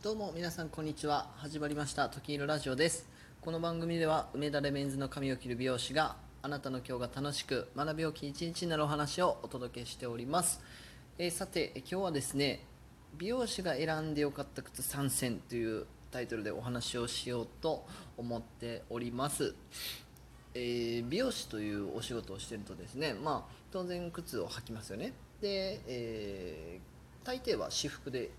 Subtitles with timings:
[0.00, 1.28] どうも皆さんこんにちは。
[1.38, 2.08] 始まりました。
[2.08, 3.08] 時色ラジオです。
[3.40, 10.60] この番組では梅田レメンズの髪を切る美容師があなたの今日が楽しく学びをき一日になるお話をお届けしております、
[11.18, 12.64] えーさて今日はですね
[13.18, 17.84] 美容師が選んでよかった靴参戦というタイトルでお話をしようと
[18.16, 19.56] 思っております。
[20.54, 25.12] えー美容師というお仕事をしてるとですね、まあ、当然靴を履きますよね。
[25.40, 28.30] で、えー大抵は私服で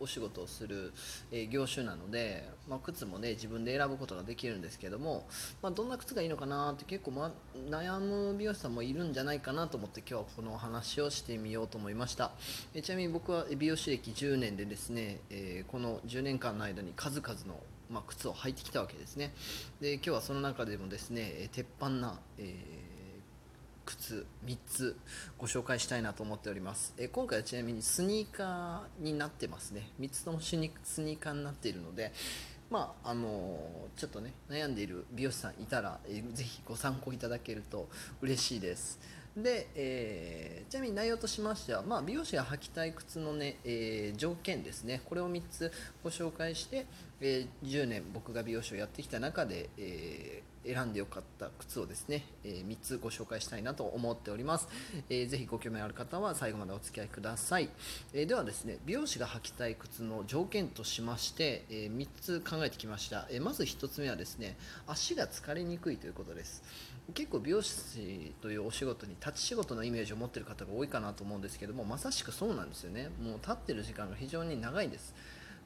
[0.00, 0.92] お仕事をする、
[1.30, 5.26] え業種なので、まあ、靴もね自分で選ぶことができるんですけども、
[5.62, 7.32] まあ、どんな靴がいいのかなって結構、ま、
[7.70, 12.32] 悩む美容師さんもいるんじゃないかなと思って今日はこのお話をしてみようと思いました、
[12.74, 19.32] えちなみに僕は美容師歴10年でですね、えこの10年間の間に数々のまあ、靴を履いてきたわけですね。
[19.80, 22.85] で今日はその中でもですね鉄板な、えー
[23.86, 24.96] 靴3つ
[25.38, 29.90] ご紹介したいなと思っております、え今回はちなみにスニーカーになってますね。
[30.00, 32.12] 3つともスニスニーカーになっているので
[32.68, 33.58] まああの
[33.96, 37.88] ちょっとね悩んでいる美容師さんいたら、えーぜひご参考いただけると
[38.20, 38.98] 嬉しいです。
[39.36, 45.00] で、えーちなみに内容としましては、まあ、美容師が履きたい靴の、ねえー条件ですね。
[45.04, 45.70] これを3つ
[46.02, 46.86] ご紹介して、
[47.20, 54.68] えー10年僕が美容師をやってきた中で、えー選んでよかった靴をですね、え3つご紹介したいなと思っております、
[55.08, 57.68] えーぜひご興味ある方は最後までお付き合いください、
[58.12, 64.56] えーではですね美容師が履きたい靴の条件としまして、え3つ考えてきました、えーまず1つ目はですね
[64.86, 66.62] 足が疲れにくいということです。
[67.14, 73.10] 結構美容師というお仕事に立ち仕事のイメージを持っている方が多いかなと思うんですけどもまさしくそうなんですよね。
[73.22, 75.14] もう立ってる時間が非常に長いです。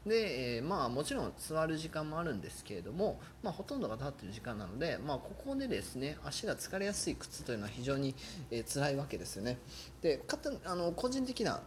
[0.06, 8.14] で、えーまあもちろん座る時間もあるんですけれども、まあ、ほとんどが立っている時間なので、まあ、ここでですね足が疲れやすい靴というのは非常に、
[8.50, 9.58] えー辛いわけですよね。
[10.00, 11.60] でかたあの個人的な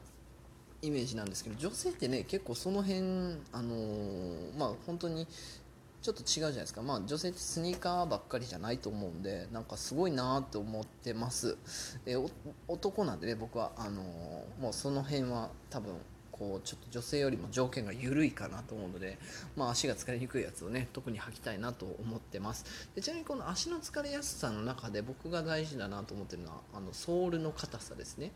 [0.82, 3.00] イメージなんですけど女性ってね結構その辺
[3.52, 5.28] あのーまあ本当に
[6.02, 11.58] ちょっと違うじゃないですか、まあ、女性ってスニーカーばっかりじゃないと思うんでなんかすごいなと思ってます。
[12.06, 12.30] えお
[12.68, 15.94] 男なんでね僕はあのーもうその辺は多分
[16.44, 19.18] こうちょっと女性よりも条件が緩いかなと思うので、
[19.56, 22.66] まあ、足が疲れにくいやつをね特に履きたいなと思ってます。
[22.96, 28.32] でちなみにこの足の疲れやすさの中で僕が大事だなと思ってるのはあのソールの硬さですね。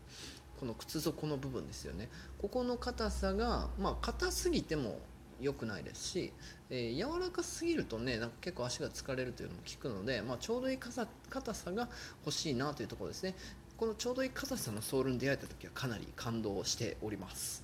[0.58, 2.08] この靴底の部分ですよね。
[2.40, 4.98] ここの硬さがまあ硬すぎても
[5.38, 6.32] 良くないですし、
[6.70, 11.06] えー柔らかすぎるとねなんか結構足が疲れるというのも聞くので、まあ、ちょうどいい硬さ
[11.54, 11.88] さが
[12.24, 13.34] 欲しいなというところですね。
[13.76, 17.62] このちょうどいい硬さのソールに出会えた時はかなり感動しております。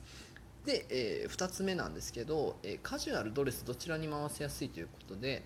[0.64, 5.42] で、え2つ目なんですけど、えーカジュアルドレスどちらに回せやすいということで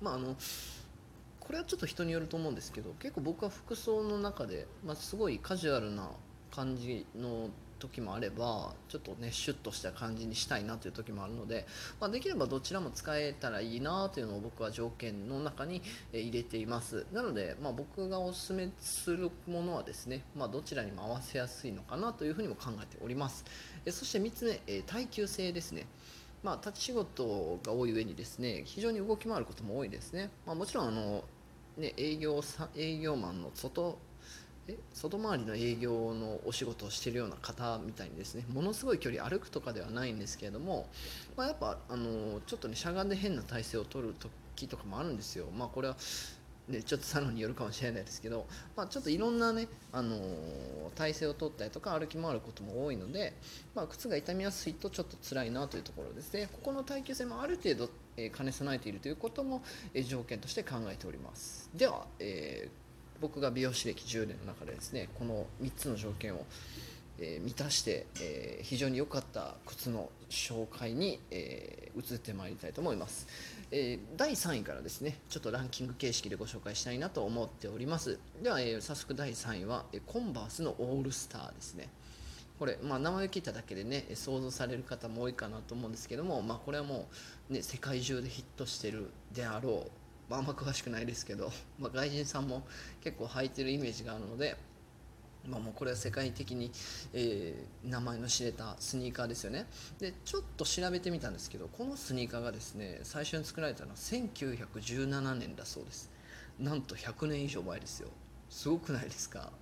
[0.00, 0.36] まああの
[1.40, 6.10] これはちょっと人によると思うんですけど結構僕は服装の中で、まあ、すごいカジュアルな
[6.50, 11.66] 感じの時もあればちょっとねシュッとした感じにしたいなという時もあるので、
[12.00, 15.82] まあ、できればどちらも使えたらいいなというのを僕は条件の中に
[16.12, 17.06] 入れています。
[17.12, 23.44] なので、まあ、僕がおすすめするものはですね、まあ、どちらにも合わせやすいのかなというふうにも考えております。
[23.84, 25.86] えそして3つ目、え耐久性ですね。
[26.42, 31.24] まあ、立ち仕事が多い上にですね非常に動き回ることも多いですね、ま、もちろんあの、
[31.76, 33.98] ね、営業さ営業マンの外
[34.68, 40.86] え外回りの営業のお仕事をしているような方みたいにですねものすごい距離歩くとかではないんですけれども、
[41.36, 44.14] まあ、やっぱあのちょっとねしゃがんで変な体勢を取る
[44.54, 45.96] 時とかもあるんですよ、まあ、これは
[46.68, 48.46] ね、ちょっとサロンによるかもしれないですけど、
[48.76, 50.18] まあ、ちょっといろんなね、あの
[50.96, 53.34] 体勢を取ったりとか歩き回ることも多いので、
[53.74, 56.48] まあ、靴が痛みやすいとちょっと辛いなというところですね。
[56.52, 59.62] ここの耐久性もある程度、え兼ね備えているということも、
[59.94, 61.70] え条件として考えております。
[61.72, 62.85] では、えー
[63.20, 66.44] 僕が美容師歴10年の中でですねこの3つの条件を
[67.18, 73.26] えー満たして、えー非常に良かった靴の紹介に、えー移ってまいりたいと思います、
[73.70, 78.18] え第3位からですねちょっとランキング形式でご紹介したいなと思っております。
[78.42, 81.88] では、え早速第3位は、えコンバースのオールスターですね。
[82.58, 87.06] これ、まあ、名前を聞いただけでね想像される方も多いかなと思うんですけども、まあ、これはも
[87.50, 89.90] う、ね、世界中でヒットしてるであろう、
[90.28, 92.66] まあ、あんま詳しくないですけど、 まあ、外人さんも
[93.02, 94.56] 結構履いてるイメージがあるので、
[95.46, 96.72] まあ、もうこれは世界的に、
[97.12, 99.66] えー名前の知れたスニーカーですよね。
[100.00, 106.10] でちょっと調べてみたんですけどこのスニーカーがですね最初に作られたのは1917年だそうです。
[106.58, 108.08] なんと100年以上前ですよ。
[108.50, 109.52] すごくないですか？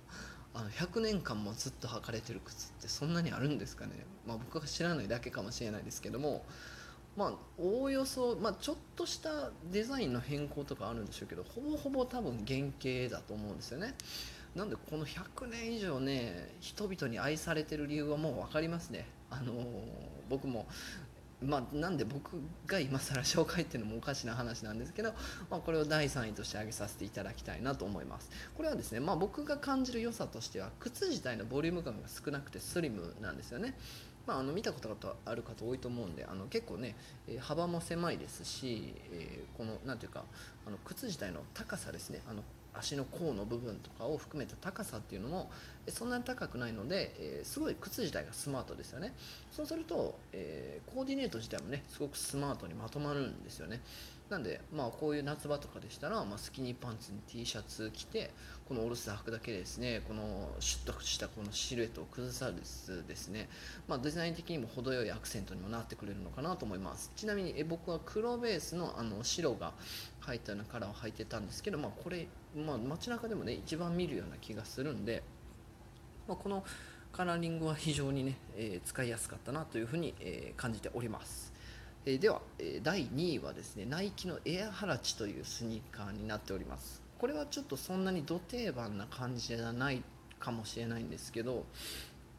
[0.55, 3.91] あの100年間もずっと履かれてる靴ってそんなにあるんですかね、
[4.25, 6.45] まあ、僕が知らないだけかもしれないですけども
[7.15, 13.93] まあおおよそ、まあ、ちょっとしたデザインの変更とかあるんでしょうけどほぼほぼ多分原型だと思うんですよね。
[14.55, 19.05] なんでこの100年以上ね人々に愛されてる理由はもう分かりますね。
[19.29, 20.65] あのー僕も
[21.41, 25.13] まあ、なんで僕が今更紹介っていうのもおかしな話なんですけど、
[25.51, 28.31] まあ、これを第3位として挙げさせていただきたいなと思います。
[28.55, 33.77] これはですね、まあ、僕が感じる良さとしては靴自体のボリューム感が少なくてスリムなんですよね。
[34.27, 34.95] まあ、あの見たことが
[35.25, 36.95] ある方多いと思うんであの結構ね、
[37.27, 40.23] え、幅も狭いですし、えー、この何ていうか
[40.65, 42.41] あの靴自体の高さですねあの
[42.77, 45.49] 足の甲の部分とかを含めた高さっていうのも
[45.87, 49.13] そんなに高くないので、えー、すごい靴自体がスマートですよね。
[49.51, 53.81] そうすると、えー、コーディネート自体もねすごくスマートにまとまるんですよね。
[54.29, 58.31] なんで、まあ、こういう夏場とかでしたら、まあ、スキニーパンツに T シャツ着て
[58.67, 63.47] このオルスター履くだけでですねこのシュッとしたこのシルエットを崩さずですね、
[63.87, 67.11] まあ、デザイン的にも程よいアクセントにもなってくれるのかなと思います。
[67.15, 69.73] ちなみにえ僕は黒ベースのあの白が
[70.21, 75.21] 入ったようなカラーを履いてたんですけど、まあ、これ、まあ、街中でもね一番見るような気がするんで、
[76.27, 76.63] まあ、この
[77.13, 81.54] カラーリングは非常にね、えー、使いやすかったなというふうに、えー、感じております。
[82.05, 87.01] えでは、え第2位はですねナイキのエアハラチというスニーカーになっております。
[87.17, 90.03] これはちょっとそんなにど定番な感じじゃない
[90.39, 91.65] かもしれないんですけど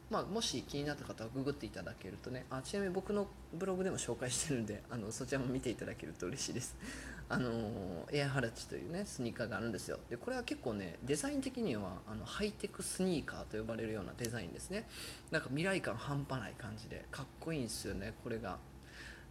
[0.09, 6.77] まあ、もし気になった方はググっていただけるとねあちなみに僕のブログでも紹介してるんであのそちらも見ていただけると嬉しいです。
[7.29, 9.99] あのエアハラチというねスニーカーがあるんですよ。
[10.09, 14.89] でこれは結構ねデザイン的にはあのハイテクスニーカーと呼ばれるようなデザインですね。
[15.33, 18.59] なんか未来感半端ない感じでかっこいいんですよねこれが。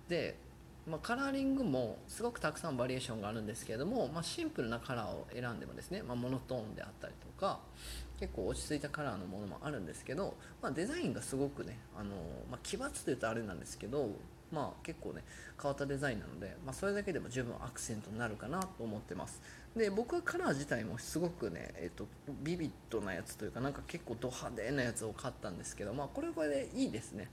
[0.09, 0.37] で、
[0.87, 7.59] まあ、カラーリングもすごくたくさんバリエーションがあるんですけれども、まあ、シンプルなカラーを選んでもですね、まあ、モノトーンであったりとか
[8.19, 12.11] 結構落ち着いたカラーのものもあるんですけど、まあ、デザインがすごくねあの、
[12.49, 14.09] まあ、奇抜というとあれなんですけど、
[14.51, 15.23] まあ、結構ね
[15.61, 19.41] 変わったデザインなので、まあ、それだけでも十分アクセントになるかなと思ってます。
[19.75, 22.07] で僕はカラー自体もすごくね、えーと、
[22.43, 27.29] ビビッドなやつというかなんか結構ド派手なやつを買ったんですけど、まあ、これこれでいいですね。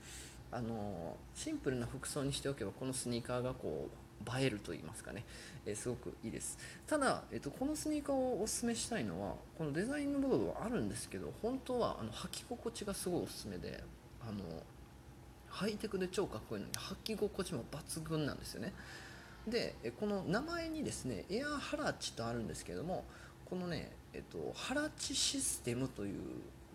[0.55, 5.25] あのシンプルな服装にしておけばこのスニーカーがこう映えると言いますかね、
[5.65, 6.57] え、すごくいいです。
[6.87, 13.83] ただ、えーと、このスニーカーをおすすめしたいのはこのデザインの部分はあるんですけど本当はあの履き心地がすごいおすすめで
[14.21, 14.39] あの
[15.49, 18.73] ハイテクで超かっこいいのに履き心地も抜群なんですよね。
[19.47, 23.03] でこの名前にですねエアハラチとあるんですけども
[23.45, 26.21] このね、えっと、ハラチシステムという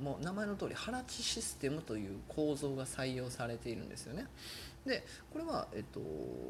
[0.03, 4.27] もう名前の通り腹地システムという構造が採用されているんですよね。
[4.87, 6.01] でこれは、えっと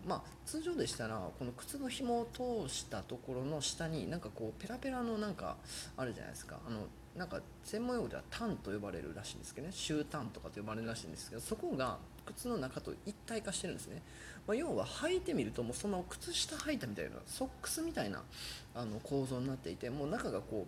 [0.06, 5.56] まあ、通常でしたらこの靴の紐を通したところの下になんかこうペラペラのなんか
[5.96, 6.58] あるじゃないですか。
[6.66, 6.86] あの
[7.16, 9.72] なんか専門用語ではタンと呼ばれるらしいんですけどね。
[9.72, 14.02] シュータンとかと呼ばれるらしいんですけどそこが靴の中と一体化してるんですね、
[14.46, 18.22] まあ、要は履いてみるともうその靴下履いたみたいなソックスみたいな
[18.74, 20.66] あの構造になっていてもう中がこ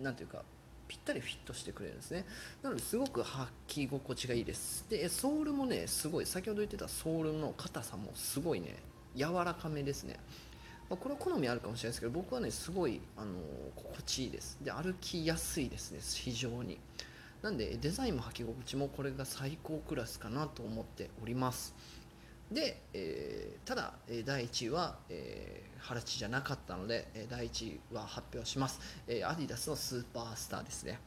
[0.00, 0.42] う何ていうか
[0.90, 2.26] ぴったりフィットしてくれるんですね。
[2.64, 4.84] なのですごく履き心地がいいです。
[4.90, 8.74] でソールもねすごい先ほど言ってたソールの硬さもすごいね
[9.14, 10.18] 柔らかめですね。
[10.88, 13.34] まこれは好みあるかもしれないですけど僕はねすごいあの
[13.76, 14.58] 心地いいです。
[14.60, 16.80] で歩きやすいですね非常に。
[17.40, 21.72] なんでデザインも履き心地もこれが最高クラスかなと思っております。
[22.50, 23.94] で、えー、ただ、
[24.24, 30.98] 第1位は、えー、原地じゃなかったので、第1位は発表します、えアディダスのスーパースターですね。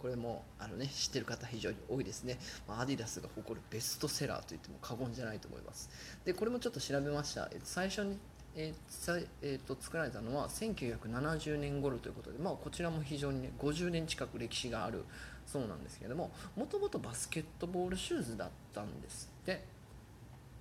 [0.00, 5.90] これもあの、ね、知ってる方非常に多いですね、まアディダスが誇るベストセラーと言っても過言じゃないと思います。
[6.24, 8.18] でこれもちょっと調べました、最初に
[8.54, 15.04] えーえーと、作られたのは1970年頃ということで、まあ、こちらも非常に、ね、50年近く歴史がある
[15.46, 19.81] そうなんですけれどももともとバスケットボールシューズだったんですって。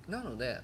[0.07, 0.61] なので、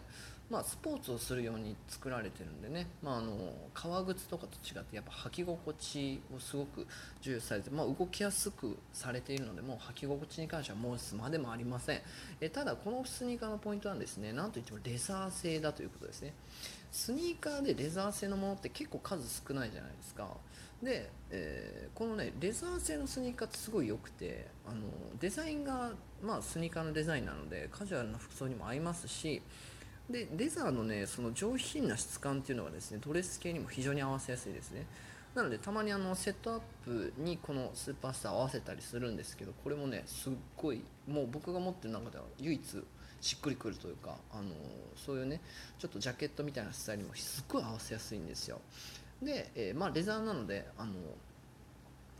[0.49, 3.33] まあ、スポーツをするように作られてるんでね、まあ、あの
[3.73, 6.87] 革靴とかと違ってやっぱ履き心地をすごく
[7.21, 12.01] 重要されて、まあ、動きやすくされているのでもう履き心地に関しては申すまでもありません。
[12.39, 16.33] えただこのスニーカーのポイントはですねなんといってもレザー製だということですね。
[16.91, 20.29] スニーカーでレザー製のものって結構数少ないじゃないですか。
[20.81, 24.81] で、えー、このねレザー製のスニーカーってすごい良くてあの
[25.19, 25.91] デザインが、
[26.21, 29.41] まあ、スニーカーのデザインなのでカジュアルな服装にも合いますし
[30.09, 34.85] でレザーのねその上品な質感っていうのがですねドレス系にも非常に合わせやすいですね。
[35.35, 42.83] なのでたまにあのセットアップにこのスーパースター合わせたりするんですけどこれもねすっごいもう僕が持ってる中では唯一
[43.21, 44.49] しっくりくるというかあの
[44.95, 45.41] そういうね
[45.77, 48.59] ちょっとジャケットみたいなスタイルにもすっごい合わせやすいんですよ。
[49.21, 50.93] で、えー、まあレザーなのであの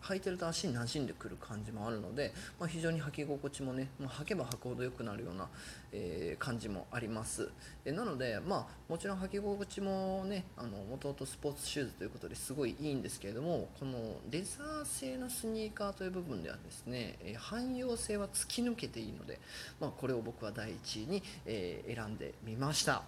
[0.07, 5.49] 履いてると足に馴染んでくる感じもあるので、まあ、非常に履き心地もね、まあ、履けば履くほど良くなるような、
[5.91, 7.49] えー、感じもあります、
[7.83, 13.97] えなので、まあ、もちろん履き心地もねもともとスポーツシューズということですごいいいんですけれどもこの
[14.29, 19.39] レザー製のスニーカーという部分ではですね、え汎用性は突き抜けていいので、
[19.79, 23.03] まあ、これを僕は第1位に、えー、選んでみました。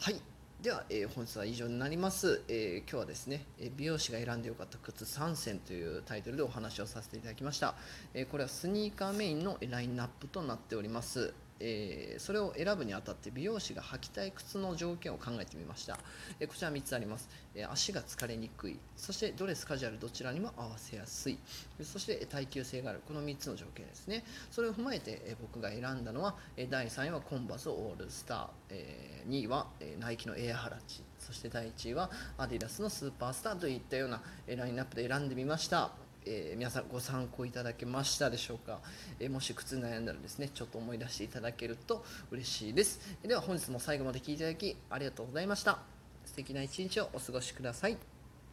[0.00, 0.31] はい。
[0.62, 7.74] では、えー、本日は以上になります、えー、今日はですね美容師が選んでよかった靴3選というタイトルでお話をさせていただきました、
[8.14, 11.34] えー、これはスニーカーメインのラインナップとなっております。
[11.60, 15.98] えー、それを選ぶにあたって美容師が履きたい靴の条件を考えてみました、
[16.40, 18.78] えー、こちら3つあります、えー、足が疲れにくい。
[18.96, 21.38] そしてドレスカジュアルどちらにも合わせやすい。
[21.82, 23.02] そして耐久性がある。
[23.06, 24.24] この3つの条件ですね。
[24.50, 31.02] それを踏まえて、え僕が選んだのは、え第3位はコンバスオールスター、え2位は、えナイキのエアハラチ。
[31.18, 36.01] そして第1位はアディダスのスーパースターといったような、えラインナップで選んでみました。
[36.26, 38.80] えー、皆さんご参考いただけましたでしょうか、
[39.18, 43.16] えー、もし靴悩んだらですねちょっと思い出していただけると嬉しいです。
[43.22, 45.78] では本日も最後まで聴いていただきありがとうございました。
[46.24, 48.11] 素敵な一日をお過ごしください。